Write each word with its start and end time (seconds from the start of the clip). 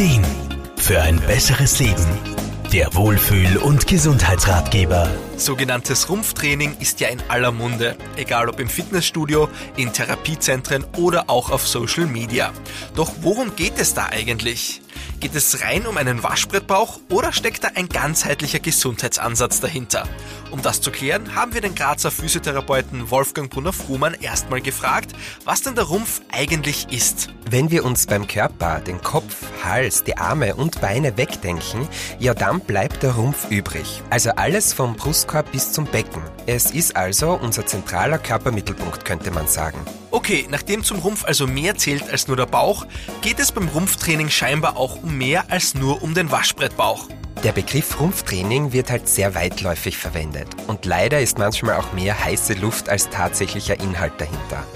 Ideen 0.00 0.24
für 0.78 1.02
ein 1.02 1.20
besseres 1.26 1.78
Leben. 1.78 2.06
Der 2.72 2.94
Wohlfühl- 2.94 3.58
und 3.58 3.86
Gesundheitsratgeber. 3.86 5.10
Sogenanntes 5.36 6.08
Rumpftraining 6.08 6.78
ist 6.80 7.00
ja 7.00 7.08
in 7.08 7.20
aller 7.28 7.52
Munde, 7.52 7.98
egal 8.16 8.48
ob 8.48 8.60
im 8.60 8.70
Fitnessstudio, 8.70 9.50
in 9.76 9.92
Therapiezentren 9.92 10.86
oder 10.96 11.28
auch 11.28 11.50
auf 11.50 11.68
Social 11.68 12.06
Media. 12.06 12.50
Doch 12.94 13.12
worum 13.20 13.54
geht 13.56 13.78
es 13.78 13.92
da 13.92 14.06
eigentlich? 14.06 14.80
Geht 15.20 15.34
es 15.34 15.60
rein 15.60 15.86
um 15.86 15.98
einen 15.98 16.22
Waschbrettbauch 16.22 16.98
oder 17.10 17.30
steckt 17.30 17.62
da 17.62 17.68
ein 17.74 17.90
ganzheitlicher 17.90 18.58
Gesundheitsansatz 18.58 19.60
dahinter? 19.60 20.08
Um 20.50 20.62
das 20.62 20.80
zu 20.80 20.90
klären, 20.90 21.34
haben 21.34 21.52
wir 21.52 21.60
den 21.60 21.74
Grazer 21.74 22.10
Physiotherapeuten 22.10 23.10
Wolfgang 23.10 23.50
Brunner-Frumann 23.50 24.14
erstmal 24.14 24.62
gefragt, 24.62 25.12
was 25.44 25.60
denn 25.60 25.74
der 25.74 25.84
Rumpf 25.84 26.22
eigentlich 26.32 26.90
ist. 26.90 27.28
Wenn 27.50 27.70
wir 27.70 27.84
uns 27.84 28.06
beim 28.06 28.26
Körper 28.26 28.80
den 28.80 29.02
Kopf, 29.02 29.36
Hals, 29.62 30.04
die 30.04 30.16
Arme 30.16 30.54
und 30.54 30.80
Beine 30.80 31.18
wegdenken, 31.18 31.86
ja 32.18 32.32
dann 32.32 32.60
bleibt 32.60 33.02
der 33.02 33.12
Rumpf 33.12 33.50
übrig. 33.50 34.02
Also 34.08 34.30
alles 34.30 34.72
vom 34.72 34.96
Brustkorb 34.96 35.52
bis 35.52 35.70
zum 35.72 35.84
Becken. 35.84 36.22
Es 36.46 36.70
ist 36.70 36.96
also 36.96 37.32
unser 37.34 37.66
zentraler 37.66 38.18
Körpermittelpunkt, 38.18 39.04
könnte 39.04 39.30
man 39.30 39.46
sagen. 39.46 39.84
Okay, 40.12 40.46
nachdem 40.50 40.82
zum 40.82 40.98
Rumpf 40.98 41.24
also 41.24 41.46
mehr 41.46 41.76
zählt 41.76 42.10
als 42.10 42.26
nur 42.26 42.36
der 42.36 42.46
Bauch, 42.46 42.86
geht 43.20 43.38
es 43.38 43.52
beim 43.52 43.68
Rumpftraining 43.68 44.28
scheinbar 44.28 44.76
auch 44.76 45.02
um 45.02 45.09
mehr 45.10 45.50
als 45.50 45.74
nur 45.74 46.02
um 46.02 46.14
den 46.14 46.30
Waschbrettbauch. 46.30 47.08
Der 47.42 47.52
Begriff 47.52 47.98
Rumpftraining 47.98 48.72
wird 48.72 48.90
halt 48.90 49.08
sehr 49.08 49.34
weitläufig 49.34 49.96
verwendet 49.96 50.48
und 50.66 50.84
leider 50.84 51.20
ist 51.20 51.38
manchmal 51.38 51.76
auch 51.76 51.92
mehr 51.92 52.22
heiße 52.22 52.54
Luft 52.54 52.88
als 52.88 53.08
tatsächlicher 53.08 53.80
Inhalt 53.80 54.12
dahinter. 54.18 54.66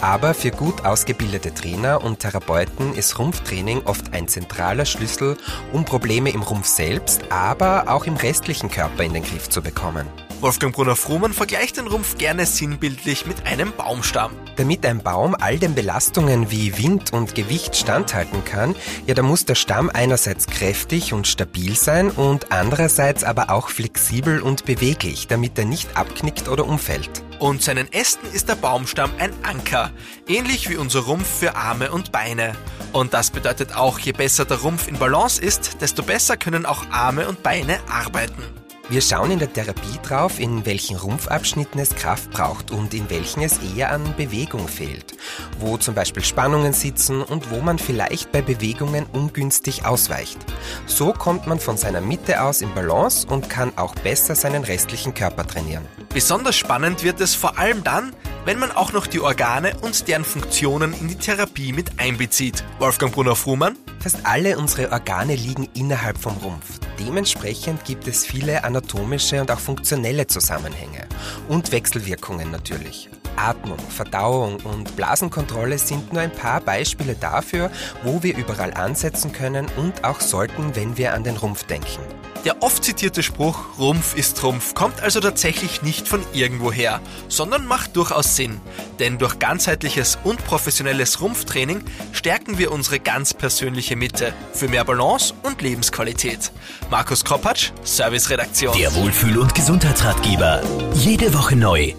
Aber 0.00 0.34
für 0.34 0.50
gut 0.50 0.84
ausgebildete 0.84 1.54
Trainer 1.54 2.02
und 2.02 2.20
Therapeuten 2.20 2.94
ist 2.94 3.18
Rumpftraining 3.18 3.82
oft 3.84 4.12
ein 4.12 4.28
zentraler 4.28 4.84
Schlüssel, 4.84 5.36
um 5.72 5.84
Probleme 5.84 6.30
im 6.30 6.42
Rumpf 6.42 6.66
selbst, 6.66 7.22
aber 7.30 7.88
auch 7.88 8.04
im 8.06 8.16
restlichen 8.16 8.70
Körper 8.70 9.02
in 9.04 9.14
den 9.14 9.22
Griff 9.22 9.48
zu 9.48 9.62
bekommen. 9.62 10.06
Wolfgang 10.42 10.74
Brunner-Frumann 10.74 11.32
vergleicht 11.32 11.76
den 11.76 11.86
Rumpf 11.86 12.18
gerne 12.18 12.46
sinnbildlich 12.46 13.26
mit 13.26 13.46
einem 13.46 13.72
Baumstamm. 13.72 14.32
Damit 14.56 14.84
ein 14.84 15.00
Baum 15.00 15.36
all 15.38 15.56
den 15.56 15.76
Belastungen 15.76 16.50
wie 16.50 16.76
Wind 16.78 17.12
und 17.12 17.36
Gewicht 17.36 17.76
standhalten 17.76 18.44
kann, 18.44 18.74
ja, 19.06 19.14
da 19.14 19.22
muss 19.22 19.44
der 19.44 19.54
Stamm 19.54 19.88
einerseits 19.88 20.48
kräftig 20.48 21.12
und 21.12 21.28
stabil 21.28 21.76
sein 21.76 22.10
und 22.10 22.50
andererseits 22.50 23.22
aber 23.22 23.50
auch 23.50 23.68
flexibel 23.68 24.40
und 24.40 24.64
beweglich, 24.64 25.28
damit 25.28 25.56
er 25.58 25.64
nicht 25.64 25.96
abknickt 25.96 26.48
oder 26.48 26.66
umfällt. 26.66 27.22
Und 27.42 27.60
seinen 27.60 27.92
Ästen 27.92 28.32
ist 28.32 28.48
der 28.48 28.54
Baumstamm 28.54 29.10
ein 29.18 29.32
Anker, 29.42 29.90
ähnlich 30.28 30.68
wie 30.68 30.76
unser 30.76 31.00
Rumpf 31.00 31.26
für 31.26 31.56
Arme 31.56 31.90
und 31.90 32.12
Beine. 32.12 32.54
Und 32.92 33.14
das 33.14 33.32
bedeutet 33.32 33.74
auch, 33.74 33.98
je 33.98 34.12
besser 34.12 34.44
der 34.44 34.58
Rumpf 34.58 34.86
in 34.86 34.96
Balance 34.96 35.42
ist, 35.42 35.80
desto 35.80 36.04
besser 36.04 36.36
können 36.36 36.64
auch 36.64 36.88
Arme 36.92 37.26
und 37.26 37.42
Beine 37.42 37.80
arbeiten. 37.90 38.61
Wir 38.88 39.00
schauen 39.00 39.30
in 39.30 39.38
der 39.38 39.52
Therapie 39.52 39.98
drauf, 40.02 40.40
in 40.40 40.66
welchen 40.66 40.96
Rumpfabschnitten 40.96 41.80
es 41.80 41.94
Kraft 41.94 42.30
braucht 42.30 42.70
und 42.72 42.92
in 42.92 43.08
welchen 43.08 43.42
es 43.42 43.58
eher 43.74 43.90
an 43.90 44.14
Bewegung 44.16 44.66
fehlt, 44.68 45.16
wo 45.60 45.76
zum 45.78 45.94
Beispiel 45.94 46.24
Spannungen 46.24 46.72
sitzen 46.72 47.22
und 47.22 47.50
wo 47.50 47.60
man 47.60 47.78
vielleicht 47.78 48.32
bei 48.32 48.42
Bewegungen 48.42 49.06
ungünstig 49.12 49.86
ausweicht. 49.86 50.38
So 50.86 51.12
kommt 51.12 51.46
man 51.46 51.60
von 51.60 51.76
seiner 51.76 52.00
Mitte 52.00 52.42
aus 52.42 52.60
in 52.60 52.74
Balance 52.74 53.26
und 53.26 53.48
kann 53.48 53.72
auch 53.76 53.94
besser 53.94 54.34
seinen 54.34 54.64
restlichen 54.64 55.14
Körper 55.14 55.46
trainieren. 55.46 55.86
Besonders 56.12 56.56
spannend 56.56 57.02
wird 57.04 57.20
es 57.20 57.34
vor 57.34 57.58
allem 57.58 57.84
dann, 57.84 58.12
wenn 58.44 58.58
man 58.58 58.72
auch 58.72 58.92
noch 58.92 59.06
die 59.06 59.20
Organe 59.20 59.72
und 59.80 60.08
deren 60.08 60.24
Funktionen 60.24 60.92
in 60.94 61.08
die 61.08 61.16
Therapie 61.16 61.72
mit 61.72 61.98
einbezieht. 61.98 62.64
Wolfgang 62.78 63.12
Brunner-Frumann? 63.12 63.76
Fast 64.00 64.24
alle 64.24 64.58
unsere 64.58 64.90
Organe 64.90 65.36
liegen 65.36 65.68
innerhalb 65.74 66.18
vom 66.18 66.36
Rumpf. 66.38 66.80
Dementsprechend 66.98 67.84
gibt 67.84 68.08
es 68.08 68.26
viele 68.26 68.64
anatomische 68.64 69.40
und 69.40 69.50
auch 69.50 69.60
funktionelle 69.60 70.26
Zusammenhänge 70.26 71.06
und 71.48 71.72
Wechselwirkungen 71.72 72.50
natürlich. 72.50 73.08
Atmung, 73.36 73.78
Verdauung 73.78 74.56
und 74.60 74.94
Blasenkontrolle 74.96 75.78
sind 75.78 76.12
nur 76.12 76.22
ein 76.22 76.32
paar 76.32 76.60
Beispiele 76.60 77.14
dafür, 77.14 77.70
wo 78.02 78.22
wir 78.22 78.36
überall 78.36 78.74
ansetzen 78.74 79.32
können 79.32 79.66
und 79.76 80.04
auch 80.04 80.20
sollten, 80.20 80.76
wenn 80.76 80.96
wir 80.96 81.14
an 81.14 81.24
den 81.24 81.36
Rumpf 81.36 81.64
denken. 81.64 82.02
Der 82.44 82.60
oft 82.62 82.82
zitierte 82.84 83.22
Spruch 83.22 83.78
Rumpf 83.78 84.16
ist 84.16 84.38
Trumpf 84.38 84.74
kommt 84.74 85.00
also 85.00 85.20
tatsächlich 85.20 85.82
nicht 85.82 86.08
von 86.08 86.24
irgendwoher, 86.32 87.00
sondern 87.28 87.66
macht 87.66 87.96
durchaus 87.96 88.34
Sinn. 88.34 88.60
Denn 88.98 89.18
durch 89.18 89.38
ganzheitliches 89.38 90.18
und 90.24 90.44
professionelles 90.44 91.20
Rumpftraining 91.20 91.84
stärken 92.12 92.58
wir 92.58 92.72
unsere 92.72 92.98
ganz 92.98 93.32
persönliche 93.32 93.94
Mitte 93.94 94.34
für 94.52 94.68
mehr 94.68 94.84
Balance 94.84 95.34
und 95.44 95.62
Lebensqualität. 95.62 96.50
Markus 96.90 97.24
Kropatsch, 97.24 97.70
Serviceredaktion. 97.84 98.76
Der 98.76 98.92
Wohlfühl- 98.94 99.38
und 99.38 99.54
Gesundheitsratgeber. 99.54 100.62
Jede 100.94 101.32
Woche 101.34 101.54
neu 101.54 101.94